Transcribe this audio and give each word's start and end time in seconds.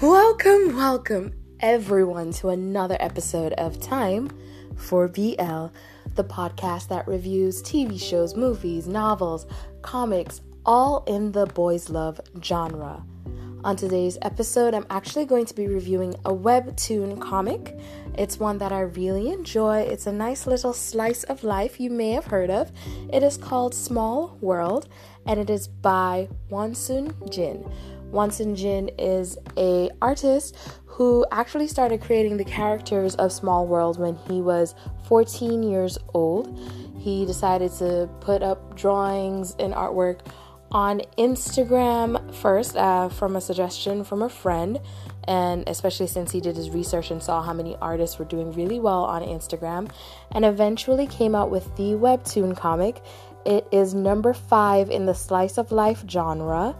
Welcome, 0.00 0.76
welcome 0.76 1.34
everyone 1.60 2.32
to 2.32 2.48
another 2.48 2.96
episode 3.00 3.52
of 3.52 3.78
Time 3.80 4.30
for 4.74 5.08
BL, 5.08 5.66
the 6.14 6.24
podcast 6.24 6.88
that 6.88 7.06
reviews 7.06 7.62
TV 7.62 8.00
shows, 8.00 8.34
movies, 8.34 8.86
novels, 8.86 9.44
comics, 9.82 10.40
all 10.64 11.04
in 11.06 11.32
the 11.32 11.44
boys 11.44 11.90
love 11.90 12.18
genre. 12.42 13.04
On 13.62 13.76
today's 13.76 14.16
episode, 14.22 14.72
I'm 14.72 14.86
actually 14.88 15.26
going 15.26 15.44
to 15.44 15.54
be 15.54 15.66
reviewing 15.66 16.14
a 16.24 16.32
webtoon 16.32 17.20
comic. 17.20 17.78
It's 18.14 18.40
one 18.40 18.56
that 18.56 18.72
I 18.72 18.80
really 18.80 19.30
enjoy. 19.30 19.80
It's 19.80 20.06
a 20.06 20.12
nice 20.12 20.46
little 20.46 20.72
slice 20.72 21.24
of 21.24 21.44
life 21.44 21.78
you 21.78 21.90
may 21.90 22.12
have 22.12 22.24
heard 22.24 22.48
of. 22.48 22.72
It 23.12 23.22
is 23.22 23.36
called 23.36 23.74
Small 23.74 24.38
World 24.40 24.88
and 25.26 25.38
it 25.38 25.50
is 25.50 25.68
by 25.68 26.30
Wonsun 26.50 27.30
Jin. 27.30 27.70
Wonsun 28.12 28.56
Jin 28.56 28.90
is 28.98 29.38
a 29.56 29.90
artist 30.02 30.56
who 30.86 31.24
actually 31.30 31.68
started 31.68 32.00
creating 32.00 32.36
the 32.36 32.44
characters 32.44 33.14
of 33.14 33.32
Small 33.32 33.66
World 33.66 33.98
when 33.98 34.16
he 34.28 34.40
was 34.40 34.74
14 35.06 35.62
years 35.62 35.96
old. 36.12 36.58
He 36.98 37.24
decided 37.24 37.72
to 37.74 38.08
put 38.20 38.42
up 38.42 38.76
drawings 38.76 39.54
and 39.58 39.72
artwork 39.72 40.20
on 40.72 41.00
Instagram 41.18 42.32
first 42.34 42.76
uh, 42.76 43.08
from 43.08 43.36
a 43.36 43.40
suggestion 43.40 44.04
from 44.04 44.22
a 44.22 44.28
friend, 44.28 44.78
and 45.26 45.64
especially 45.68 46.06
since 46.06 46.30
he 46.30 46.40
did 46.40 46.56
his 46.56 46.70
research 46.70 47.10
and 47.10 47.22
saw 47.22 47.42
how 47.42 47.52
many 47.52 47.76
artists 47.76 48.18
were 48.18 48.24
doing 48.24 48.52
really 48.52 48.78
well 48.78 49.04
on 49.04 49.22
Instagram, 49.22 49.90
and 50.32 50.44
eventually 50.44 51.06
came 51.06 51.34
out 51.34 51.50
with 51.50 51.64
the 51.76 51.94
webtoon 51.94 52.56
comic. 52.56 53.02
It 53.44 53.66
is 53.72 53.94
number 53.94 54.34
five 54.34 54.90
in 54.90 55.06
the 55.06 55.14
slice 55.14 55.58
of 55.58 55.72
life 55.72 56.04
genre, 56.08 56.76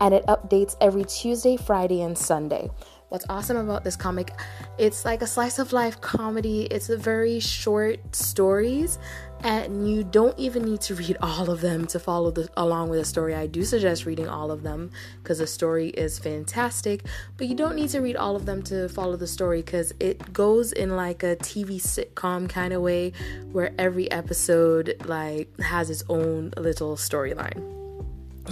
and 0.00 0.14
it 0.14 0.24
updates 0.26 0.76
every 0.80 1.04
Tuesday, 1.04 1.56
Friday, 1.56 2.02
and 2.02 2.16
Sunday. 2.16 2.70
What's 3.14 3.26
awesome 3.28 3.56
about 3.56 3.84
this 3.84 3.94
comic, 3.94 4.32
it's 4.76 5.04
like 5.04 5.22
a 5.22 5.26
slice 5.26 5.60
of 5.60 5.72
life 5.72 6.00
comedy. 6.00 6.62
It's 6.62 6.88
a 6.88 6.96
very 6.96 7.38
short 7.38 8.16
stories 8.16 8.98
and 9.44 9.88
you 9.88 10.02
don't 10.02 10.36
even 10.38 10.64
need 10.64 10.80
to 10.80 10.94
read 10.96 11.16
all 11.20 11.48
of 11.50 11.60
them 11.60 11.86
to 11.86 12.00
follow 12.00 12.30
the, 12.32 12.48
along 12.56 12.88
with 12.88 12.98
the 12.98 13.04
story. 13.04 13.34
I 13.34 13.46
do 13.46 13.62
suggest 13.62 14.04
reading 14.06 14.28
all 14.28 14.50
of 14.50 14.64
them 14.64 14.90
because 15.22 15.38
the 15.38 15.46
story 15.46 15.90
is 15.90 16.18
fantastic, 16.18 17.04
but 17.36 17.46
you 17.46 17.54
don't 17.54 17.76
need 17.76 17.90
to 17.90 18.00
read 18.00 18.16
all 18.16 18.34
of 18.34 18.46
them 18.46 18.62
to 18.64 18.88
follow 18.88 19.16
the 19.16 19.28
story 19.28 19.62
because 19.62 19.92
it 20.00 20.32
goes 20.32 20.72
in 20.72 20.96
like 20.96 21.22
a 21.22 21.36
TV 21.36 21.76
sitcom 21.76 22.48
kind 22.48 22.72
of 22.72 22.82
way 22.82 23.12
where 23.52 23.72
every 23.78 24.10
episode 24.10 24.96
like 25.04 25.56
has 25.60 25.90
its 25.90 26.02
own 26.08 26.52
little 26.56 26.96
storyline. 26.96 27.83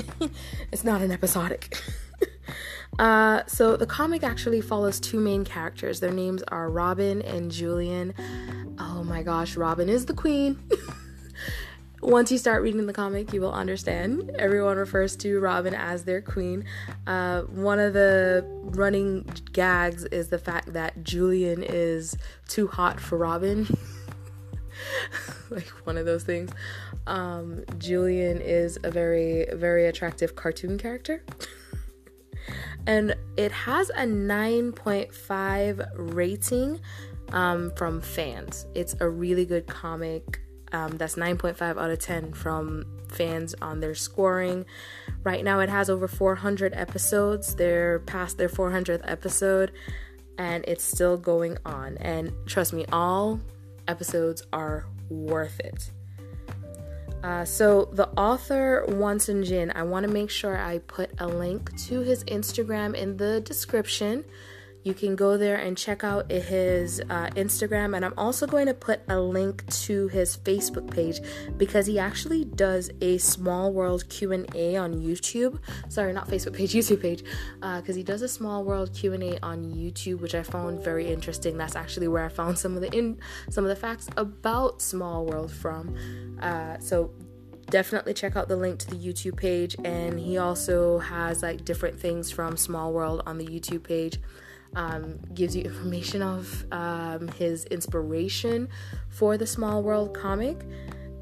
it's 0.72 0.84
not 0.84 1.02
an 1.02 1.10
episodic. 1.10 1.78
Uh, 2.98 3.42
so 3.46 3.74
the 3.76 3.86
comic 3.86 4.22
actually 4.22 4.60
follows 4.60 5.00
two 5.00 5.18
main 5.18 5.44
characters. 5.44 6.00
Their 6.00 6.12
names 6.12 6.42
are 6.48 6.68
Robin 6.68 7.22
and 7.22 7.50
Julian. 7.50 8.12
Oh 8.78 9.02
my 9.02 9.22
gosh, 9.22 9.56
Robin 9.56 9.88
is 9.88 10.04
the 10.04 10.12
queen. 10.12 10.62
Once 12.02 12.32
you 12.32 12.36
start 12.36 12.62
reading 12.62 12.84
the 12.86 12.92
comic, 12.92 13.32
you 13.32 13.40
will 13.40 13.52
understand. 13.52 14.30
Everyone 14.38 14.76
refers 14.76 15.16
to 15.16 15.40
Robin 15.40 15.72
as 15.72 16.04
their 16.04 16.20
queen. 16.20 16.64
Uh, 17.06 17.42
one 17.42 17.78
of 17.78 17.94
the 17.94 18.44
running 18.46 19.22
gags 19.52 20.04
is 20.06 20.28
the 20.28 20.38
fact 20.38 20.72
that 20.72 21.04
Julian 21.04 21.62
is 21.62 22.16
too 22.48 22.66
hot 22.66 23.00
for 23.00 23.16
Robin. 23.16 23.68
like 25.56 25.68
one 25.84 25.96
of 25.96 26.06
those 26.06 26.24
things. 26.24 26.50
Um, 27.06 27.64
Julian 27.78 28.40
is 28.40 28.78
a 28.82 28.90
very, 28.90 29.46
very 29.52 29.86
attractive 29.86 30.34
cartoon 30.34 30.78
character. 30.78 31.24
and 32.86 33.14
it 33.36 33.52
has 33.52 33.90
a 33.90 34.04
9.5 34.04 35.88
rating 35.94 36.80
um, 37.32 37.72
from 37.76 38.00
fans. 38.00 38.66
It's 38.74 38.96
a 39.00 39.08
really 39.08 39.44
good 39.44 39.66
comic. 39.66 40.40
Um, 40.72 40.96
that's 40.96 41.16
9.5 41.16 41.60
out 41.62 41.90
of 41.90 41.98
10 41.98 42.32
from 42.32 42.86
fans 43.10 43.54
on 43.60 43.80
their 43.80 43.94
scoring. 43.94 44.64
Right 45.22 45.44
now, 45.44 45.60
it 45.60 45.68
has 45.68 45.90
over 45.90 46.08
400 46.08 46.72
episodes. 46.74 47.54
They're 47.54 48.00
past 48.00 48.38
their 48.38 48.48
400th 48.48 49.02
episode, 49.04 49.72
and 50.38 50.64
it's 50.66 50.82
still 50.82 51.18
going 51.18 51.58
on. 51.66 51.98
And 51.98 52.32
trust 52.46 52.72
me, 52.72 52.86
all 52.90 53.40
episodes 53.86 54.42
are 54.52 54.86
worth 55.08 55.60
it. 55.60 55.90
Uh, 57.22 57.44
so 57.44 57.88
the 57.92 58.08
author 58.10 58.84
Wonsun 58.88 59.46
Jin, 59.46 59.70
I 59.74 59.84
want 59.84 60.04
to 60.06 60.12
make 60.12 60.28
sure 60.28 60.58
I 60.58 60.78
put 60.78 61.10
a 61.18 61.26
link 61.26 61.76
to 61.86 62.00
his 62.00 62.24
Instagram 62.24 62.94
in 62.94 63.16
the 63.16 63.40
description 63.40 64.24
you 64.84 64.94
can 64.94 65.14
go 65.14 65.36
there 65.36 65.56
and 65.56 65.76
check 65.76 66.02
out 66.02 66.30
his 66.30 67.00
uh, 67.08 67.28
Instagram. 67.36 67.94
And 67.94 68.04
I'm 68.04 68.14
also 68.16 68.46
going 68.46 68.66
to 68.66 68.74
put 68.74 69.00
a 69.08 69.20
link 69.20 69.68
to 69.84 70.08
his 70.08 70.36
Facebook 70.36 70.90
page 70.90 71.20
because 71.56 71.86
he 71.86 71.98
actually 71.98 72.44
does 72.44 72.90
a 73.00 73.18
Small 73.18 73.72
World 73.72 74.08
Q&A 74.08 74.76
on 74.76 74.94
YouTube. 74.94 75.58
Sorry, 75.88 76.12
not 76.12 76.28
Facebook 76.28 76.54
page, 76.54 76.72
YouTube 76.74 77.00
page. 77.00 77.22
Because 77.60 77.90
uh, 77.90 77.94
he 77.94 78.02
does 78.02 78.22
a 78.22 78.28
Small 78.28 78.64
World 78.64 78.92
Q&A 78.92 79.38
on 79.40 79.64
YouTube, 79.64 80.20
which 80.20 80.34
I 80.34 80.42
found 80.42 80.82
very 80.82 81.10
interesting. 81.12 81.56
That's 81.56 81.76
actually 81.76 82.08
where 82.08 82.24
I 82.24 82.28
found 82.28 82.58
some 82.58 82.74
of 82.74 82.82
the 82.82 82.92
in 82.96 83.18
some 83.50 83.64
of 83.64 83.68
the 83.68 83.76
facts 83.76 84.08
about 84.16 84.82
Small 84.82 85.24
World 85.24 85.52
from. 85.52 85.94
Uh, 86.40 86.78
so 86.80 87.12
definitely 87.70 88.12
check 88.12 88.36
out 88.36 88.48
the 88.48 88.56
link 88.56 88.78
to 88.80 88.90
the 88.90 88.96
YouTube 88.96 89.36
page. 89.36 89.76
And 89.84 90.18
he 90.18 90.38
also 90.38 90.98
has 90.98 91.42
like 91.42 91.64
different 91.64 91.98
things 91.98 92.30
from 92.30 92.56
Small 92.56 92.92
World 92.92 93.22
on 93.26 93.38
the 93.38 93.46
YouTube 93.46 93.84
page 93.84 94.18
um, 94.74 95.18
gives 95.34 95.54
you 95.54 95.62
information 95.62 96.22
of 96.22 96.64
um, 96.72 97.28
his 97.28 97.64
inspiration 97.66 98.68
for 99.08 99.36
the 99.36 99.46
Small 99.46 99.82
World 99.82 100.14
comic. 100.14 100.64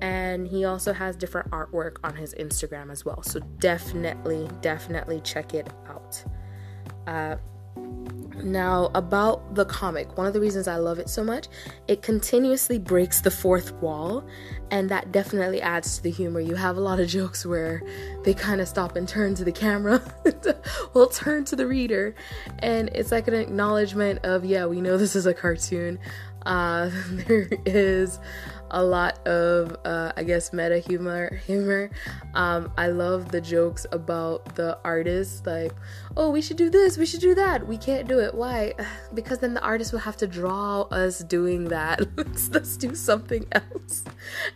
And 0.01 0.47
he 0.47 0.65
also 0.65 0.93
has 0.95 1.15
different 1.15 1.51
artwork 1.51 1.97
on 2.03 2.17
his 2.17 2.35
Instagram 2.35 2.91
as 2.91 3.05
well. 3.05 3.23
So 3.23 3.41
definitely, 3.59 4.49
definitely 4.63 5.21
check 5.21 5.53
it 5.53 5.69
out. 5.89 6.25
Uh, 7.07 7.37
now, 8.45 8.91
about 8.95 9.55
the 9.55 9.65
comic, 9.65 10.17
one 10.17 10.27
of 10.27 10.33
the 10.33 10.41
reasons 10.41 10.69
I 10.69 10.77
love 10.77 10.99
it 10.99 11.09
so 11.09 11.25
much, 11.25 11.49
it 11.89 12.03
continuously 12.03 12.79
breaks 12.79 13.21
the 13.21 13.31
fourth 13.31 13.73
wall, 13.75 14.25
and 14.71 14.89
that 14.91 15.13
definitely 15.13 15.61
adds 15.61 15.97
to 15.97 16.03
the 16.03 16.11
humor. 16.11 16.41
You 16.41 16.55
have 16.55 16.77
a 16.77 16.81
lot 16.81 17.01
of 17.01 17.09
jokes 17.09 17.45
where 17.45 17.83
they 18.25 18.35
kind 18.35 18.61
of 18.61 18.69
stop 18.69 18.97
and 18.97 19.09
turn 19.09 19.35
to 19.37 19.45
the 19.45 19.53
camera, 19.53 20.03
well, 20.95 21.09
turn 21.09 21.45
to 21.47 21.57
the 21.57 21.67
reader, 21.67 22.15
and 22.59 22.89
it's 22.95 23.13
like 23.13 23.29
an 23.29 23.35
acknowledgement 23.35 24.25
of, 24.25 24.45
yeah, 24.45 24.67
we 24.67 24.81
know 24.81 24.97
this 24.97 25.17
is 25.17 25.27
a 25.27 25.35
cartoon. 25.35 25.99
Uh, 26.47 26.91
there 27.11 27.49
is 27.67 28.19
a 28.71 28.83
lot 28.83 29.27
of 29.27 29.77
uh, 29.85 30.13
I 30.17 30.25
guess 30.25 30.53
meta 30.53 30.79
humor 30.79 31.37
humor. 31.47 31.91
Um, 32.35 32.73
I 32.77 32.89
love 32.89 33.31
the 33.31 33.41
jokes 33.41 33.87
about 33.93 34.55
the 34.55 34.79
artists 34.85 35.45
like, 35.47 35.73
oh, 36.17 36.31
we 36.31 36.41
should 36.41 36.57
do 36.57 36.71
this, 36.71 36.99
we 36.99 37.07
should 37.07 37.21
do 37.21 37.35
that. 37.35 37.67
We 37.67 37.77
can't 37.77 38.09
do 38.09 38.19
it. 38.19 38.35
Why? 38.35 38.75
Because 39.13 39.39
then 39.39 39.55
the 39.55 39.63
artist 39.63 39.93
will 39.93 40.01
have 40.01 40.17
to 40.19 40.27
draw 40.27 40.83
us 40.83 41.19
doing 41.19 41.65
that. 41.65 42.01
let's, 42.17 42.49
let's 42.51 42.77
do 42.77 42.95
something 42.95 43.45
else. 43.51 44.05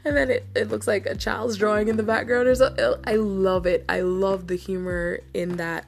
And 0.05 0.17
then 0.17 0.31
it, 0.31 0.47
it 0.55 0.69
looks 0.69 0.87
like 0.87 1.07
a 1.07 1.17
child's 1.17 1.57
drawing 1.57 1.89
in 1.89 1.97
the 1.97 2.05
background 2.05 2.47
or 2.47 2.55
so. 2.55 3.01
I 3.05 3.17
love 3.17 3.67
it. 3.67 3.85
I 3.89 4.01
love 4.03 4.47
the 4.47 4.57
humor 4.57 5.21
in 5.35 5.57
that. 5.57 5.87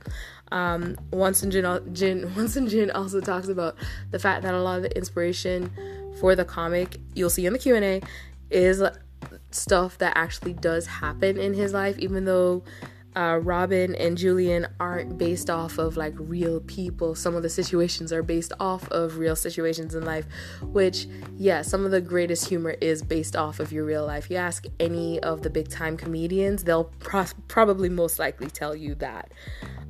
Um, 0.52 0.96
Wonsun 1.10 1.50
Jin, 1.50 1.94
Jin, 1.94 2.30
Wonsun 2.34 2.68
Jin 2.68 2.90
also 2.90 3.20
talks 3.20 3.48
about 3.48 3.76
the 4.10 4.18
fact 4.18 4.42
that 4.42 4.54
a 4.54 4.60
lot 4.60 4.76
of 4.76 4.82
the 4.82 4.96
inspiration 4.96 5.70
for 6.20 6.34
the 6.34 6.44
comic 6.44 6.98
you'll 7.14 7.30
see 7.30 7.46
in 7.46 7.52
the 7.52 7.58
Q&A 7.58 8.00
is 8.50 8.82
stuff 9.50 9.98
that 9.98 10.12
actually 10.16 10.52
does 10.52 10.86
happen 10.86 11.38
in 11.38 11.54
his 11.54 11.72
life 11.72 11.98
even 11.98 12.24
though 12.24 12.62
uh, 13.16 13.40
Robin 13.42 13.94
and 13.94 14.18
Julian 14.18 14.66
aren't 14.78 15.16
based 15.16 15.48
off 15.48 15.78
of 15.78 15.96
like 15.96 16.12
real 16.18 16.60
people. 16.60 17.14
Some 17.14 17.34
of 17.34 17.42
the 17.42 17.48
situations 17.48 18.12
are 18.12 18.22
based 18.22 18.52
off 18.60 18.86
of 18.90 19.16
real 19.16 19.34
situations 19.34 19.94
in 19.94 20.04
life, 20.04 20.26
which, 20.60 21.06
yeah, 21.38 21.62
some 21.62 21.86
of 21.86 21.90
the 21.90 22.02
greatest 22.02 22.48
humor 22.48 22.76
is 22.82 23.02
based 23.02 23.34
off 23.34 23.58
of 23.58 23.72
your 23.72 23.86
real 23.86 24.06
life. 24.06 24.30
You 24.30 24.36
ask 24.36 24.66
any 24.78 25.18
of 25.20 25.42
the 25.42 25.48
big 25.48 25.70
time 25.70 25.96
comedians, 25.96 26.64
they'll 26.64 26.92
pro- 26.98 27.24
probably 27.48 27.88
most 27.88 28.18
likely 28.18 28.48
tell 28.48 28.76
you 28.76 28.94
that. 28.96 29.32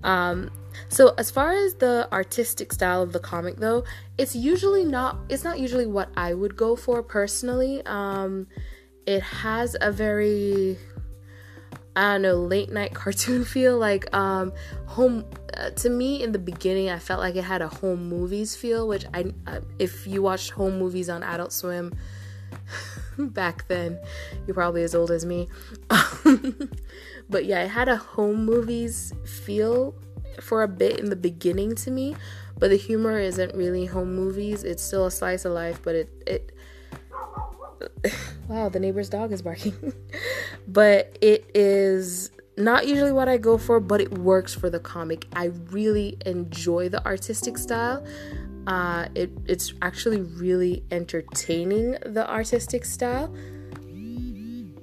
Um, 0.03 0.51
so 0.89 1.15
as 1.19 1.31
far 1.31 1.53
as 1.53 1.75
the 1.75 2.09
artistic 2.13 2.73
style 2.73 3.03
of 3.03 3.13
the 3.13 3.19
comic 3.19 3.57
though, 3.57 3.85
it's 4.19 4.37
usually 4.37 4.85
not 4.85 5.19
it's 5.29 5.45
not 5.45 5.59
usually 5.59 5.87
what 5.87 6.11
I 6.17 6.35
would 6.35 6.57
go 6.57 6.77
for 6.77 7.03
personally. 7.03 7.85
Um 7.87 8.47
it 9.07 9.23
has 9.23 9.77
a 9.81 9.91
very 9.91 10.79
I 11.95 12.13
don't 12.13 12.23
know, 12.23 12.35
late 12.35 12.71
night 12.71 12.95
cartoon 13.03 13.45
feel 13.45 13.79
like 13.79 14.15
um 14.15 14.53
home 14.87 15.25
uh, 15.55 15.71
to 15.71 15.91
me 15.91 16.23
in 16.23 16.33
the 16.33 16.39
beginning 16.39 16.91
I 16.91 16.99
felt 16.99 17.21
like 17.21 17.37
it 17.37 17.45
had 17.45 17.63
a 17.63 17.69
home 17.69 18.09
movies 18.09 18.55
feel, 18.55 18.87
which 18.87 19.07
I 19.15 19.33
uh, 19.47 19.61
if 19.79 20.07
you 20.07 20.23
watched 20.23 20.51
home 20.51 20.79
movies 20.79 21.09
on 21.09 21.23
Adult 21.23 21.53
Swim 21.53 21.93
back 23.19 23.67
then, 23.69 23.99
you're 24.47 24.55
probably 24.55 24.83
as 24.83 24.95
old 24.95 25.11
as 25.11 25.25
me. 25.25 25.49
but 27.29 27.45
yeah, 27.45 27.63
it 27.63 27.69
had 27.69 27.89
a 27.89 27.97
home 27.97 28.45
movies 28.45 29.13
feel 29.25 29.95
for 30.41 30.63
a 30.63 30.69
bit 30.69 30.99
in 30.99 31.11
the 31.11 31.17
beginning 31.17 31.75
to 31.77 31.91
me, 31.91 32.17
but 32.59 32.71
the 32.71 32.77
humor 32.77 33.19
isn't 33.19 33.55
really 33.55 33.87
home 33.87 34.15
movies. 34.15 34.65
It's 34.65 34.83
still 34.83 35.07
a 35.07 35.11
slice 35.11 35.45
of 35.45 35.53
life, 35.53 35.81
but 35.83 35.95
it 35.95 36.23
it 36.27 36.53
wow, 38.49 38.69
the 38.69 38.81
neighbor's 38.81 39.09
dog 39.09 39.33
is 39.33 39.43
barking. 39.43 39.93
but 40.69 41.17
it 41.21 41.51
is 41.55 42.31
not 42.57 42.87
usually 42.87 43.13
what 43.13 43.29
I 43.29 43.37
go 43.37 43.59
for, 43.59 43.81
but 43.81 44.01
it 44.01 44.19
works 44.19 44.55
for 44.55 44.71
the 44.71 44.81
comic. 44.81 45.27
I 45.35 45.47
really 45.71 46.17
enjoy 46.25 46.89
the 46.89 47.05
artistic 47.05 47.59
style. 47.59 48.05
Uh, 48.67 49.09
it, 49.15 49.31
it's 49.47 49.75
actually 49.83 50.21
really 50.21 50.85
entertaining, 50.91 51.97
the 52.05 52.29
artistic 52.29 52.85
style. 52.85 53.35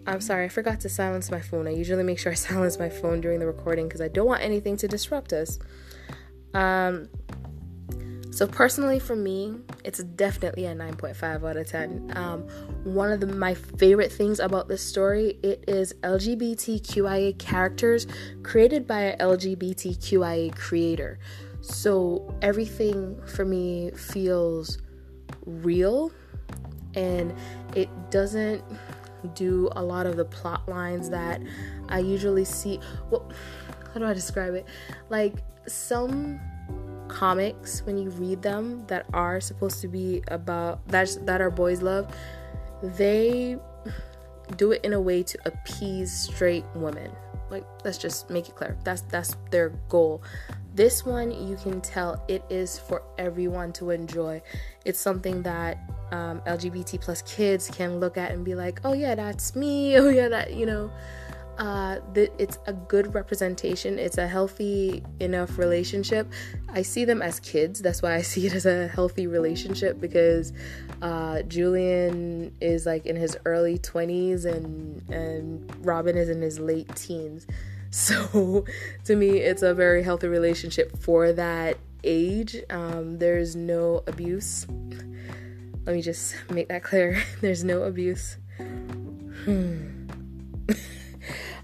I'm 0.06 0.22
sorry, 0.22 0.46
I 0.46 0.50
forgot 0.50 0.80
to 0.82 0.90
silence 0.90 1.32
my 1.32 1.40
phone. 1.40 1.68
I 1.68 1.72
usually 1.72 2.04
make 2.04 2.20
sure 2.20 2.32
I 2.32 2.36
silence 2.50 2.80
my 2.80 2.90
phone 2.90 3.22
during 3.22 3.40
the 3.40 3.48
recording 3.48 3.88
because 3.88 4.02
I 4.02 4.08
don't 4.08 4.28
want 4.28 4.42
anything 4.42 4.78
to 4.78 4.88
disrupt 4.88 5.34
us. 5.34 5.60
Um, 6.54 7.10
so 8.34 8.48
personally, 8.48 8.98
for 8.98 9.16
me, 9.16 9.58
it's 9.84 10.00
definitely 10.04 10.66
a 10.66 10.74
9.5 10.74 11.48
out 11.48 11.56
of 11.56 11.68
10. 11.68 12.14
Um, 12.16 12.42
one 12.84 13.12
of 13.12 13.20
the, 13.20 13.28
my 13.28 13.54
favorite 13.54 14.12
things 14.12 14.40
about 14.40 14.68
this 14.68 14.82
story 14.82 15.38
it 15.44 15.64
is 15.68 15.94
LGBTQIA 16.02 17.38
characters 17.38 18.08
created 18.42 18.88
by 18.88 19.02
a 19.02 19.18
LGBTQIA 19.18 20.56
creator. 20.56 21.20
So 21.64 22.38
everything 22.42 23.20
for 23.26 23.46
me 23.46 23.92
feels 23.92 24.80
real, 25.46 26.12
and 26.94 27.34
it 27.74 27.90
doesn't 28.12 28.62
do 29.34 29.70
a 29.78 29.82
lot 29.82 30.06
of 30.06 30.18
the 30.18 30.26
plot 30.26 30.68
lines 30.68 31.10
that 31.10 31.42
I 31.88 32.00
usually 32.00 32.44
see. 32.44 32.82
Well, 33.10 33.32
how 33.94 34.02
do 34.02 34.06
I 34.06 34.14
describe 34.14 34.56
it? 34.56 34.66
Like 35.10 35.36
some 35.66 36.42
comics 37.08 37.82
when 37.86 37.98
you 37.98 38.10
read 38.10 38.42
them 38.42 38.86
that 38.88 39.06
are 39.14 39.40
supposed 39.40 39.80
to 39.82 39.88
be 39.88 40.22
about 40.30 40.86
that 40.88 41.16
that 41.26 41.42
are 41.42 41.52
boys 41.52 41.82
love 41.82 42.14
they 42.82 43.58
do 44.58 44.72
it 44.72 44.84
in 44.84 44.94
a 44.94 45.00
way 45.00 45.22
to 45.22 45.38
appease 45.46 46.12
straight 46.12 46.66
women 46.76 47.12
like 47.50 47.66
let's 47.84 47.98
just 47.98 48.30
make 48.30 48.50
it 48.50 48.56
clear. 48.56 48.78
That's 48.84 49.02
that's 49.02 49.36
their 49.52 49.70
goal. 49.90 50.22
This 50.76 51.06
one 51.06 51.32
you 51.32 51.56
can 51.56 51.82
tell 51.82 52.24
it 52.28 52.44
is 52.50 52.80
for 52.80 53.04
everyone 53.18 53.74
to 53.74 53.92
enjoy. 53.92 54.42
It's 54.86 55.00
something 55.00 55.44
that 55.44 55.78
um, 56.12 56.42
lgbt 56.42 57.02
plus 57.02 57.22
kids 57.24 57.70
can 57.70 58.00
look 58.00 58.18
at 58.18 58.32
and 58.32 58.44
be 58.46 58.56
like 58.56 58.82
oh 58.84 58.94
yeah 58.94 59.16
that's 59.16 59.56
me. 59.56 59.98
Oh 60.04 60.10
yeah 60.10 60.30
that 60.30 60.54
you 60.54 60.66
know 60.66 60.92
uh, 61.58 62.00
it's 62.16 62.58
a 62.66 62.74
good 62.74 63.14
representation. 63.14 64.00
It's 64.00 64.18
a 64.18 64.28
healthy 64.28 65.04
enough 65.20 65.58
relationship. 65.58 66.32
I 66.70 66.82
see 66.82 67.06
them 67.06 67.22
as 67.22 67.40
kids. 67.40 67.82
That's 67.82 68.02
why 68.02 68.16
I 68.16 68.22
see 68.34 68.48
it 68.48 68.54
as 68.54 68.66
a 68.66 68.88
healthy 68.88 69.28
relationship 69.28 70.00
because 70.00 70.54
uh, 71.02 71.44
Julian 71.44 72.56
is 72.60 72.86
like 72.86 73.06
in 73.06 73.16
his 73.16 73.38
early 73.46 73.78
20s 73.78 74.46
and 74.46 75.08
and 75.10 75.86
Robin 75.86 76.18
is 76.18 76.30
in 76.30 76.42
his 76.42 76.60
late 76.60 76.94
teens. 76.96 77.48
So 77.96 78.66
to 79.04 79.16
me, 79.16 79.38
it's 79.38 79.62
a 79.62 79.76
very 79.76 80.02
healthy 80.02 80.28
relationship 80.28 80.98
for 80.98 81.32
that 81.32 81.78
age. 82.04 82.58
Um, 82.72 83.20
there's 83.20 83.56
no 83.56 84.04
abuse. 84.08 84.66
Let 85.86 85.96
me 85.96 86.02
just 86.02 86.34
make 86.50 86.70
that 86.70 86.82
clear. 86.90 87.24
There's 87.40 87.64
no 87.64 87.84
abuse. 87.84 88.38
Hmm. 88.58 89.93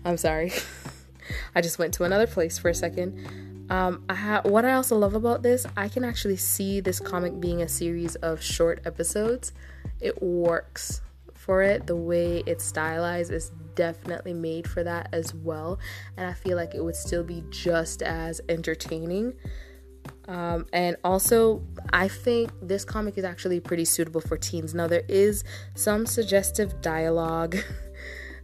I'm 0.06 0.18
sorry. 0.18 0.51
I 1.56 1.62
just 1.62 1.80
went 1.80 1.94
to 1.96 2.04
another 2.04 2.28
place 2.28 2.57
for 2.57 2.69
a 2.69 2.74
second. 2.74 3.68
Um, 3.69 4.04
I 4.10 4.16
ha- 4.16 4.42
what 4.44 4.66
I 4.66 4.74
also 4.74 4.98
love 4.98 5.13
about 5.13 5.44
this, 5.44 5.66
I 5.78 5.90
can 5.90 6.04
actually 6.04 6.38
see 6.38 6.80
this 6.80 7.00
comic 7.00 7.40
being 7.40 7.62
a 7.62 7.68
series 7.68 8.16
of 8.16 8.42
short 8.42 8.81
episodes. 8.86 9.54
It 10.00 10.22
works 10.24 11.01
for 11.36 11.62
it. 11.62 11.86
The 11.86 11.96
way 11.96 12.44
it's 12.46 12.63
stylized 12.63 13.31
is 13.31 13.51
definitely 13.75 14.34
made 14.34 14.68
for 14.68 14.84
that 14.84 15.10
as 15.13 15.34
well. 15.34 15.80
And 16.18 16.25
I 16.28 16.34
feel 16.34 16.57
like 16.57 16.74
it 16.74 16.84
would 16.84 16.95
still 16.95 17.24
be 17.24 17.44
just 17.50 18.02
as 18.02 18.42
entertaining. 18.50 19.34
Um, 20.28 20.68
and 20.74 20.95
also, 21.04 21.63
I 21.92 22.07
think 22.07 22.52
this 22.62 22.86
comic 22.86 23.18
is 23.18 23.24
actually 23.24 23.60
pretty 23.60 23.86
suitable 23.86 24.22
for 24.22 24.38
teens. 24.38 24.74
Now, 24.74 24.88
there 24.88 25.06
is 25.07 25.44
some 25.75 26.06
suggestive 26.06 26.81
dialogue. 26.81 27.57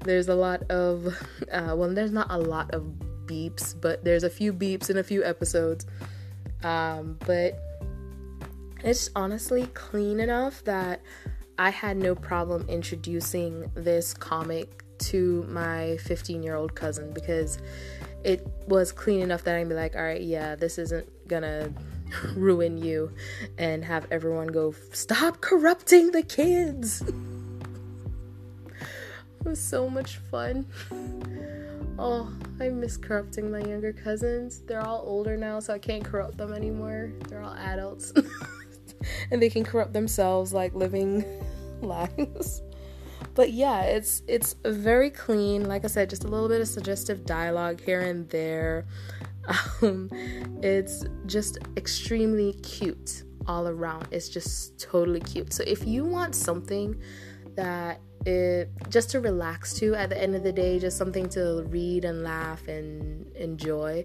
There's 0.06 0.30
a 0.30 0.36
lot 0.36 0.63
of, 0.69 1.07
uh, 1.52 1.74
well, 1.75 1.94
there's 1.94 2.12
not 2.12 2.28
a 2.30 2.38
lot 2.38 2.74
of 2.74 2.84
beeps, 3.25 3.80
but 3.80 4.04
there's 4.04 4.24
a 4.24 4.30
few 4.30 4.54
beeps 4.54 4.90
in 4.90 4.98
a 4.98 5.04
few 5.04 5.24
episodes. 5.24 5.86
Um, 6.63 7.18
but 7.25 7.60
it's 8.84 9.10
honestly 9.16 9.68
clean 9.74 10.19
enough 10.19 10.63
that 10.66 11.02
I 11.57 11.69
had 11.69 11.98
no 11.98 12.16
problem 12.16 12.66
introducing 12.68 13.72
this 13.74 14.13
comic 14.13 14.84
to 14.98 15.44
my 15.50 15.98
15 15.98 16.44
year 16.44 16.56
old 16.56 16.75
cousin 16.75 17.12
because 17.13 17.58
it 18.24 18.46
was 18.68 18.92
clean 18.92 19.22
enough 19.22 19.44
that 19.44 19.56
I'd 19.56 19.69
be 19.69 19.75
like, 19.75 19.96
all 19.96 20.04
right, 20.04 20.22
yeah, 20.22 20.56
this 20.56 20.78
isn't 20.78 21.28
gonna 21.28 21.74
ruin 22.36 22.78
you 22.78 23.12
and 23.58 23.84
have 23.86 24.08
everyone 24.12 24.48
go, 24.48 24.74
stop 24.92 25.42
corrupting 25.42 26.12
the 26.12 26.24
kids. 26.24 27.04
It 29.45 29.50
was 29.50 29.59
so 29.59 29.88
much 29.88 30.18
fun. 30.18 30.65
Oh, 32.00 32.33
I 32.59 32.69
miss 32.69 32.97
corrupting 32.97 33.51
my 33.51 33.59
younger 33.59 33.94
cousins. 33.94 34.62
They're 34.62 34.81
all 34.81 35.03
older 35.06 35.38
now, 35.38 35.59
so 35.59 35.71
I 35.71 35.77
can't 35.77 36.03
corrupt 36.03 36.38
them 36.38 36.51
anymore. 36.51 37.13
They're 37.30 37.44
all 37.44 37.53
adults. 37.53 38.12
and 39.31 39.39
they 39.39 39.50
can 39.50 39.63
corrupt 39.63 39.94
themselves 39.94 40.51
like 40.51 40.74
living 40.74 41.24
lives. 41.81 42.63
But 43.36 43.51
yeah, 43.51 43.83
it's 43.83 44.24
it's 44.27 44.56
very 44.65 45.12
clean. 45.12 45.68
Like 45.68 45.86
I 45.86 45.89
said, 45.89 46.09
just 46.09 46.24
a 46.24 46.27
little 46.27 46.50
bit 46.50 46.59
of 46.59 46.68
suggestive 46.68 47.24
dialogue 47.24 47.81
here 47.81 48.01
and 48.01 48.27
there. 48.30 48.88
Um, 49.83 50.09
it's 50.63 51.06
just 51.27 51.59
extremely 51.77 52.53
cute 52.63 53.24
all 53.45 53.68
around. 53.68 54.07
It's 54.09 54.27
just 54.27 54.80
totally 54.80 55.19
cute. 55.19 55.53
So 55.53 55.63
if 55.68 55.86
you 55.86 56.03
want 56.03 56.33
something 56.33 57.00
that 57.56 58.01
it 58.25 58.69
just 58.89 59.10
to 59.12 59.19
relax 59.19 59.74
to 59.75 59.95
at 59.95 60.10
the 60.10 60.22
end 60.22 60.36
of 60.36 60.44
the 60.44 60.51
day 60.51 60.80
just 60.80 60.98
something 60.98 61.30
to 61.30 61.63
read 61.69 62.06
and 62.06 62.24
laugh 62.24 62.68
and 62.68 63.25
enjoy. 63.36 64.03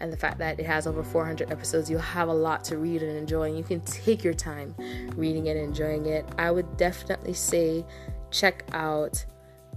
And 0.00 0.12
the 0.12 0.16
fact 0.16 0.38
that 0.38 0.58
it 0.58 0.66
has 0.66 0.86
over 0.86 1.02
400 1.02 1.50
episodes 1.50 1.90
you'll 1.90 2.00
have 2.00 2.28
a 2.28 2.34
lot 2.34 2.64
to 2.64 2.78
read 2.78 3.02
and 3.02 3.16
enjoy 3.16 3.48
and 3.48 3.56
you 3.56 3.64
can 3.64 3.80
take 3.82 4.24
your 4.24 4.34
time 4.34 4.74
reading 5.16 5.48
and 5.48 5.58
enjoying 5.58 6.06
it. 6.06 6.26
I 6.38 6.50
would 6.50 6.76
definitely 6.76 7.34
say 7.34 7.84
check 8.30 8.64
out 8.72 9.24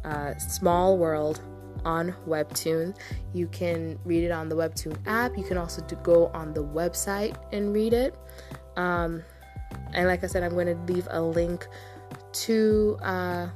uh, 0.04 0.36
small 0.38 0.98
world 0.98 1.42
on 1.84 2.16
webtoon. 2.28 2.96
You 3.34 3.48
can 3.48 4.00
read 4.06 4.24
it 4.24 4.32
on 4.32 4.50
the 4.50 4.56
webtoon 4.56 4.98
app. 5.06 5.38
You 5.38 5.44
can 5.44 5.58
also 5.58 5.82
go 5.82 6.28
on 6.28 6.54
the 6.54 6.64
website 6.64 7.38
and 7.52 7.74
read 7.74 7.94
it. 7.94 8.16
Um, 8.75 9.24
and 9.94 10.08
like 10.08 10.24
i 10.24 10.28
said 10.28 10.44
i'm 10.44 10.54
going 10.54 10.68
to 10.68 10.94
leave 10.94 11.08
a 11.12 11.22
link 11.22 11.68
to 12.32 12.98
uh, 13.02 13.48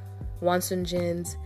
Wonsun 0.42 0.84
Jin's 0.84 1.36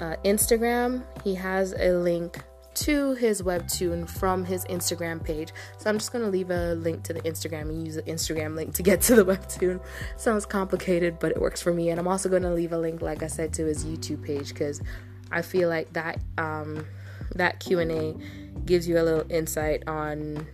uh, 0.00 0.16
Instagram. 0.24 1.04
He 1.24 1.34
has 1.34 1.72
a 1.78 1.92
link 1.92 2.42
to 2.72 3.14
his 3.14 3.42
webtoon 3.42 4.08
from 4.08 4.44
his 4.44 4.64
Instagram 4.66 5.22
page. 5.22 5.52
So 5.78 5.90
I'm 5.90 5.98
just 5.98 6.12
going 6.12 6.24
to 6.24 6.30
leave 6.30 6.50
a 6.50 6.74
link 6.74 7.02
to 7.04 7.12
the 7.12 7.20
Instagram 7.22 7.62
and 7.62 7.84
use 7.84 7.96
the 7.96 8.02
Instagram 8.02 8.54
link 8.54 8.74
to 8.74 8.82
get 8.82 9.00
to 9.02 9.16
the 9.16 9.24
webtoon. 9.36 9.80
Sounds 10.16 10.46
complicated, 10.46 11.18
but 11.18 11.32
it 11.32 11.40
works 11.40 11.60
for 11.60 11.72
me. 11.72 11.90
And 11.90 11.98
I'm 11.98 12.08
also 12.08 12.28
going 12.28 12.42
to 12.42 12.54
leave 12.54 12.72
a 12.72 12.78
link 12.78 13.02
like 13.02 13.22
I 13.22 13.26
said 13.26 13.52
to 13.54 13.66
his 13.66 13.84
YouTube 13.84 14.24
page 14.24 14.54
cuz 14.54 14.80
I 15.32 15.42
feel 15.42 15.68
like 15.68 15.92
that 15.92 16.20
um 16.38 16.86
that 17.34 17.60
Q&A 17.60 18.16
gives 18.64 18.88
you 18.88 18.98
a 18.98 19.02
little 19.02 19.24
insight 19.30 19.86
on 19.86 20.46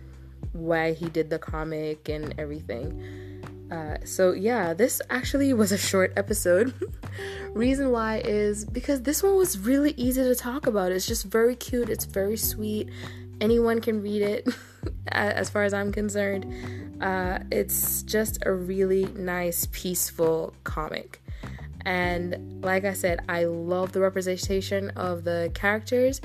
why 0.53 0.93
he 0.93 1.07
did 1.07 1.29
the 1.29 1.39
comic 1.39 2.09
and 2.09 2.33
everything. 2.37 3.41
Uh, 3.71 3.97
so 4.05 4.31
yeah, 4.31 4.73
this 4.73 5.01
actually 5.09 5.53
was 5.53 5.71
a 5.71 5.77
short 5.77 6.13
episode. 6.15 6.73
Reason 7.53 7.91
why 7.91 8.21
is 8.23 8.65
because 8.65 9.01
this 9.01 9.23
one 9.23 9.35
was 9.35 9.57
really 9.57 9.93
easy 9.97 10.21
to 10.21 10.35
talk 10.35 10.67
about. 10.67 10.91
It's 10.91 11.07
just 11.07 11.25
very 11.25 11.55
cute. 11.55 11.89
It's 11.89 12.05
very 12.05 12.37
sweet. 12.37 12.89
Anyone 13.39 13.81
can 13.81 14.01
read 14.01 14.21
it, 14.21 14.47
as 15.07 15.49
far 15.49 15.63
as 15.63 15.73
I'm 15.73 15.91
concerned. 15.91 17.01
Uh, 17.01 17.39
it's 17.51 18.03
just 18.03 18.39
a 18.45 18.51
really 18.51 19.05
nice, 19.05 19.67
peaceful 19.71 20.53
comic. 20.63 21.21
And 21.85 22.63
like 22.63 22.83
I 22.83 22.93
said, 22.93 23.21
I 23.29 23.45
love 23.45 23.93
the 23.93 24.01
representation 24.01 24.89
of 24.91 25.23
the 25.23 25.51
characters 25.53 26.19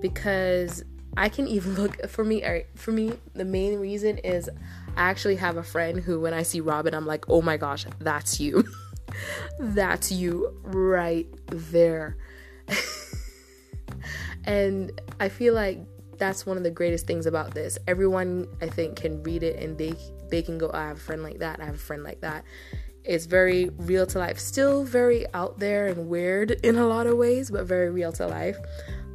because 0.00 0.84
I 1.16 1.28
can 1.28 1.46
even 1.48 1.74
look 1.80 2.08
for 2.08 2.24
me. 2.24 2.64
For 2.76 2.92
me, 2.92 3.12
the 3.34 3.44
main 3.44 3.78
reason 3.78 4.18
is 4.18 4.48
I 4.96 5.10
actually 5.10 5.36
have 5.36 5.56
a 5.56 5.62
friend 5.62 6.00
who, 6.00 6.20
when 6.20 6.34
I 6.34 6.42
see 6.42 6.60
Robin, 6.60 6.94
I'm 6.94 7.06
like, 7.06 7.28
oh 7.28 7.42
my 7.42 7.56
gosh, 7.56 7.86
that's 7.98 8.40
you. 8.40 8.64
that's 9.58 10.12
you 10.12 10.58
right 10.62 11.26
there. 11.46 12.16
and 14.44 15.00
I 15.20 15.28
feel 15.28 15.54
like 15.54 15.78
that's 16.18 16.46
one 16.46 16.56
of 16.56 16.62
the 16.62 16.70
greatest 16.70 17.06
things 17.06 17.26
about 17.26 17.52
this. 17.54 17.78
Everyone 17.86 18.46
I 18.60 18.68
think 18.68 18.96
can 18.96 19.22
read 19.22 19.42
it 19.42 19.62
and 19.62 19.76
they 19.76 19.94
they 20.30 20.42
can 20.42 20.56
go, 20.58 20.70
I 20.72 20.86
have 20.88 20.96
a 20.96 21.00
friend 21.00 21.22
like 21.22 21.38
that, 21.40 21.60
I 21.60 21.64
have 21.64 21.74
a 21.74 21.78
friend 21.78 22.04
like 22.04 22.20
that. 22.20 22.44
It's 23.04 23.26
very 23.26 23.68
real 23.78 24.06
to 24.06 24.18
life, 24.18 24.38
still 24.38 24.84
very 24.84 25.26
out 25.34 25.58
there 25.58 25.88
and 25.88 26.08
weird 26.08 26.52
in 26.62 26.76
a 26.76 26.86
lot 26.86 27.06
of 27.06 27.16
ways, 27.16 27.50
but 27.50 27.66
very 27.66 27.90
real 27.90 28.12
to 28.12 28.26
life. 28.28 28.56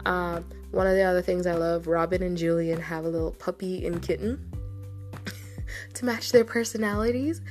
Um, 0.06 0.46
one 0.72 0.86
of 0.86 0.96
the 0.96 1.04
other 1.04 1.22
things 1.22 1.48
I 1.48 1.54
love, 1.54 1.88
Robin 1.88 2.22
and 2.22 2.38
Julian 2.38 2.80
have 2.82 3.06
a 3.06 3.10
little 3.10 3.32
puppy 3.32 3.86
and 3.88 4.02
kitten 4.02 4.52
to 5.94 6.06
match 6.06 6.32
their 6.34 6.44
personalities. 6.44 7.42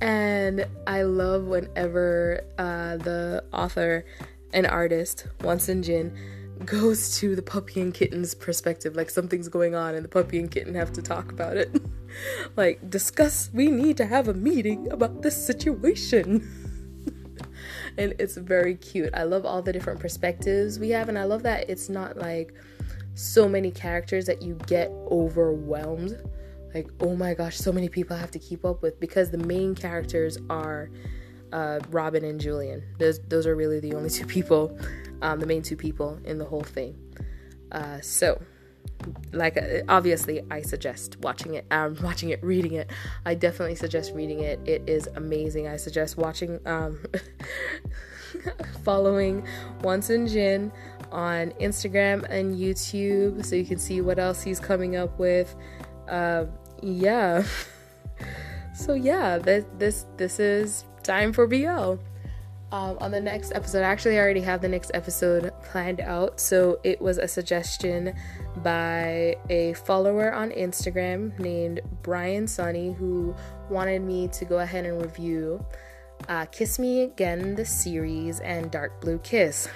And 0.00 0.66
I 0.86 1.02
love 1.02 1.44
whenever 1.44 2.42
uh, 2.58 2.96
the 2.98 3.44
author 3.52 4.04
and 4.52 4.66
artist, 4.66 5.26
Wonsun 5.40 5.82
Jin, 5.82 6.16
goes 6.64 7.18
to 7.18 7.34
the 7.34 7.42
puppy 7.42 7.80
and 7.80 7.92
kitten's 7.92 8.34
perspective, 8.34 8.96
like 8.96 9.10
something's 9.10 9.48
going 9.48 9.74
on 9.74 9.94
and 9.94 10.04
the 10.04 10.08
puppy 10.08 10.38
and 10.38 10.50
kitten 10.50 10.74
have 10.74 10.92
to 10.92 11.02
talk 11.02 11.32
about 11.32 11.56
it. 11.56 11.74
like, 12.56 12.88
discuss, 12.90 13.50
we 13.52 13.68
need 13.68 13.96
to 13.96 14.06
have 14.06 14.28
a 14.28 14.34
meeting 14.34 14.90
about 14.92 15.22
this 15.22 15.34
situation. 15.46 16.48
and 17.98 18.14
it's 18.18 18.36
very 18.36 18.76
cute. 18.76 19.10
I 19.14 19.24
love 19.24 19.44
all 19.44 19.62
the 19.62 19.72
different 19.72 20.00
perspectives 20.00 20.78
we 20.78 20.90
have, 20.90 21.08
and 21.08 21.18
I 21.18 21.24
love 21.24 21.42
that 21.42 21.68
it's 21.68 21.88
not 21.88 22.16
like 22.16 22.54
so 23.14 23.48
many 23.48 23.70
characters 23.70 24.26
that 24.26 24.42
you 24.42 24.58
get 24.66 24.90
overwhelmed. 25.10 26.18
Like, 26.74 26.88
oh 27.00 27.14
my 27.14 27.34
gosh, 27.34 27.56
so 27.56 27.72
many 27.72 27.88
people 27.88 28.16
I 28.16 28.20
have 28.20 28.32
to 28.32 28.38
keep 28.38 28.64
up 28.64 28.82
with 28.82 28.98
because 28.98 29.30
the 29.30 29.38
main 29.38 29.76
characters 29.76 30.36
are 30.50 30.90
uh, 31.52 31.78
Robin 31.90 32.24
and 32.24 32.40
Julian. 32.40 32.82
Those 32.98 33.20
those 33.28 33.46
are 33.46 33.54
really 33.54 33.80
the 33.80 33.94
only 33.94 34.10
two 34.18 34.26
people, 34.26 34.76
um, 35.22 35.40
the 35.40 35.46
main 35.46 35.62
two 35.62 35.76
people 35.76 36.18
in 36.24 36.38
the 36.38 36.44
whole 36.44 36.64
thing. 36.64 36.98
Uh, 37.70 38.00
so, 38.00 38.42
like 39.32 39.56
uh, 39.56 39.82
obviously, 39.88 40.42
I 40.50 40.62
suggest 40.62 41.16
watching 41.20 41.54
it. 41.54 41.64
Um, 41.70 41.96
watching 42.02 42.30
it, 42.30 42.42
reading 42.42 42.72
it. 42.72 42.90
I 43.24 43.34
definitely 43.34 43.76
suggest 43.76 44.12
reading 44.12 44.40
it. 44.40 44.58
It 44.66 44.82
is 44.88 45.08
amazing. 45.14 45.68
I 45.68 45.76
suggest 45.76 46.16
watching, 46.16 46.58
um, 46.66 46.98
following 48.82 49.46
Wonsun 49.80 50.30
Jin 50.30 50.72
on 51.12 51.52
Instagram 51.52 52.28
and 52.28 52.56
YouTube 52.56 53.44
so 53.44 53.54
you 53.54 53.64
can 53.64 53.78
see 53.78 54.00
what 54.00 54.18
else 54.18 54.42
he's 54.42 54.58
coming 54.58 54.96
up 54.96 55.16
with. 55.20 55.54
Uh, 56.08 56.46
yeah. 56.82 57.44
so 58.74 58.94
yeah, 58.94 59.38
this 59.38 59.64
this 59.78 60.06
this 60.16 60.40
is 60.40 60.84
time 61.02 61.32
for 61.32 61.46
BL. 61.46 61.96
Um, 62.72 62.98
on 63.00 63.12
the 63.12 63.20
next 63.20 63.52
episode, 63.54 63.84
actually, 63.84 64.18
I 64.18 64.22
already 64.22 64.40
have 64.40 64.60
the 64.60 64.68
next 64.68 64.90
episode 64.94 65.52
planned 65.62 66.00
out. 66.00 66.40
So 66.40 66.80
it 66.82 67.00
was 67.00 67.18
a 67.18 67.28
suggestion 67.28 68.14
by 68.64 69.36
a 69.48 69.74
follower 69.74 70.34
on 70.34 70.50
Instagram 70.50 71.38
named 71.38 71.82
Brian 72.02 72.48
Sunny 72.48 72.92
who 72.92 73.32
wanted 73.70 74.02
me 74.02 74.26
to 74.28 74.44
go 74.44 74.58
ahead 74.58 74.86
and 74.86 75.00
review 75.00 75.64
uh, 76.28 76.46
Kiss 76.46 76.78
Me 76.78 77.02
Again, 77.02 77.54
the 77.54 77.64
series, 77.64 78.40
and 78.40 78.70
Dark 78.70 79.00
Blue 79.00 79.18
Kiss. 79.18 79.68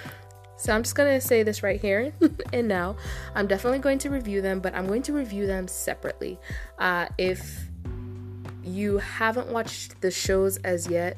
So 0.59 0.73
I'm 0.73 0.83
just 0.83 0.95
gonna 0.95 1.21
say 1.21 1.41
this 1.41 1.63
right 1.63 1.79
here 1.79 2.11
and 2.53 2.67
now. 2.67 2.97
I'm 3.33 3.47
definitely 3.47 3.79
going 3.79 3.97
to 3.99 4.09
review 4.09 4.41
them, 4.41 4.59
but 4.59 4.75
I'm 4.75 4.87
going 4.87 5.01
to 5.03 5.13
review 5.13 5.47
them 5.47 5.67
separately. 5.67 6.37
Uh, 6.77 7.07
if 7.17 7.69
you 8.63 8.97
haven't 8.97 9.47
watched 9.47 10.01
the 10.01 10.11
shows 10.11 10.57
as 10.57 10.87
yet, 10.87 11.17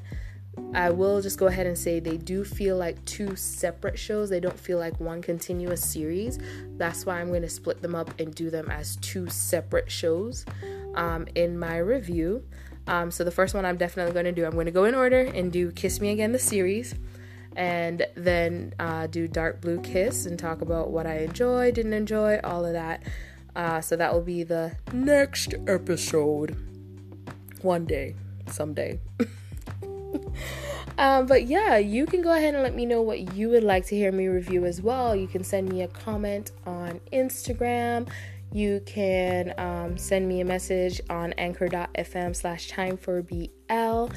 I 0.73 0.89
will 0.91 1.21
just 1.21 1.39
go 1.39 1.47
ahead 1.47 1.65
and 1.65 1.77
say 1.77 1.99
they 1.99 2.17
do 2.17 2.43
feel 2.43 2.77
like 2.77 3.03
two 3.05 3.35
separate 3.35 3.97
shows. 3.97 4.29
They 4.29 4.39
don't 4.39 4.59
feel 4.59 4.77
like 4.77 4.99
one 4.99 5.21
continuous 5.21 5.83
series. 5.83 6.37
That's 6.77 7.05
why 7.05 7.19
I'm 7.19 7.29
going 7.29 7.41
to 7.41 7.49
split 7.49 7.81
them 7.81 7.95
up 7.95 8.17
and 8.19 8.33
do 8.35 8.49
them 8.49 8.69
as 8.69 8.97
two 8.97 9.27
separate 9.27 9.91
shows 9.91 10.45
um, 10.95 11.27
in 11.35 11.57
my 11.57 11.77
review. 11.77 12.43
Um, 12.87 13.11
so 13.11 13.23
the 13.23 13.31
first 13.31 13.53
one 13.53 13.65
I'm 13.65 13.77
definitely 13.77 14.13
going 14.13 14.25
to 14.25 14.31
do, 14.31 14.45
I'm 14.45 14.53
going 14.53 14.65
to 14.65 14.71
go 14.71 14.85
in 14.85 14.95
order 14.95 15.21
and 15.21 15.51
do 15.51 15.71
Kiss 15.71 15.99
Me 15.99 16.09
Again, 16.09 16.31
the 16.31 16.39
series, 16.39 16.95
and 17.55 18.05
then 18.15 18.73
uh, 18.79 19.07
do 19.07 19.27
Dark 19.27 19.61
Blue 19.61 19.79
Kiss 19.81 20.25
and 20.25 20.37
talk 20.39 20.61
about 20.61 20.91
what 20.91 21.05
I 21.05 21.19
enjoy, 21.19 21.71
didn't 21.71 21.93
enjoy, 21.93 22.39
all 22.43 22.65
of 22.65 22.73
that. 22.73 23.03
Uh, 23.55 23.81
so 23.81 23.95
that 23.95 24.13
will 24.13 24.21
be 24.21 24.43
the 24.43 24.75
next 24.93 25.53
episode 25.67 26.55
one 27.61 27.85
day, 27.85 28.15
someday. 28.47 28.99
um, 30.97 31.25
but 31.25 31.47
yeah, 31.47 31.77
you 31.77 32.05
can 32.05 32.21
go 32.21 32.31
ahead 32.31 32.53
and 32.53 32.63
let 32.63 32.75
me 32.75 32.85
know 32.85 33.01
what 33.01 33.33
you 33.33 33.49
would 33.49 33.63
like 33.63 33.85
to 33.87 33.95
hear 33.95 34.11
me 34.11 34.27
review 34.27 34.65
as 34.65 34.81
well. 34.81 35.15
You 35.15 35.27
can 35.27 35.43
send 35.43 35.69
me 35.69 35.81
a 35.81 35.87
comment 35.87 36.51
on 36.65 37.01
Instagram. 37.11 38.07
You 38.53 38.81
can 38.85 39.53
um, 39.57 39.97
send 39.97 40.27
me 40.27 40.41
a 40.41 40.45
message 40.45 40.99
on 41.09 41.33
anchor.fm 41.33 42.35
slash 42.35 42.67
time 42.67 42.97
for 42.97 43.21
BL. 43.21 44.07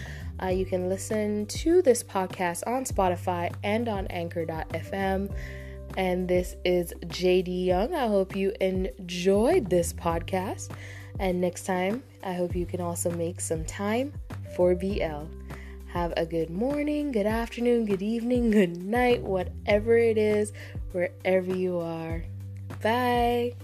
Uh, 0.43 0.47
you 0.47 0.67
can 0.67 0.89
listen 0.89 1.47
to 1.47 1.83
this 1.83 2.03
podcast 2.03 2.63
on 2.67 2.85
Spotify 2.85 3.55
and 3.63 3.89
on 3.89 4.07
anchor.fm. 4.09 5.35
And 5.97 6.29
this 6.29 6.57
is 6.65 6.93
JD 7.07 7.67
Young. 7.67 7.95
I 7.95 8.09
hope 8.09 8.35
you 8.35 8.53
enjoyed 8.61 9.71
this 9.71 9.93
podcast. 9.93 10.71
And 11.21 11.41
next 11.41 11.65
time, 11.65 12.03
I 12.25 12.33
hope 12.33 12.57
you 12.57 12.67
can 12.67 12.81
also 12.81 13.11
make 13.11 13.41
some 13.41 13.65
time 13.65 14.13
for 14.57 14.75
BL. 14.75 15.27
Have 15.93 16.13
a 16.17 16.27
good 16.27 16.51
morning, 16.51 17.13
good 17.13 17.27
afternoon, 17.27 17.87
good 17.87 18.03
evening, 18.03 18.51
good 18.51 18.77
night, 18.77 19.23
whatever 19.23 19.97
it 19.97 20.19
is, 20.19 20.53
wherever 20.91 21.55
you 21.55 21.79
are. 21.79 22.25
Bye. 22.83 23.55